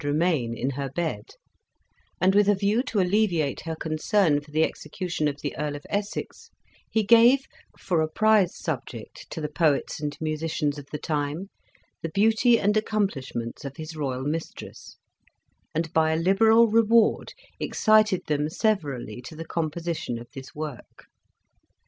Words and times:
remain 0.03 0.57
in 0.57 0.71
her 0.71 0.89
bed; 0.89 1.23
and 2.19 2.33
with 2.33 2.49
a 2.49 2.55
view 2.55 2.81
to 2.81 2.99
alleviate 2.99 3.61
her 3.61 3.75
concern 3.75 4.41
for 4.41 4.49
the 4.49 4.63
execution 4.63 5.27
of 5.27 5.39
the 5.43 5.55
Earl 5.55 5.75
of 5.75 5.85
Essex, 5.91 6.49
he 6.89 7.03
gave, 7.03 7.45
for 7.77 8.01
a 8.01 8.07
prize 8.07 8.57
subject 8.57 9.27
to 9.29 9.39
the 9.39 9.47
poets 9.47 9.99
and 9.99 10.17
musicians 10.19 10.79
of 10.79 10.87
the 10.91 10.97
time, 10.97 11.51
the 12.01 12.09
beauty 12.09 12.59
and 12.59 12.75
accomplishments 12.75 13.63
of 13.63 13.77
his 13.77 13.95
royal 13.95 14.23
mistress, 14.23 14.97
and 15.75 15.93
by 15.93 16.13
a 16.13 16.17
liberal 16.19 16.67
reward 16.67 17.33
excited 17.59 18.23
them 18.25 18.49
severally 18.49 19.21
to 19.21 19.35
the 19.35 19.45
composition 19.45 20.17
of 20.17 20.25
this 20.33 20.55
work. 20.55 21.05